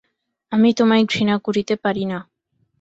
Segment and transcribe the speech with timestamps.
[0.51, 2.17] আমি তোমায় ঘৃণা করিতে পারি না।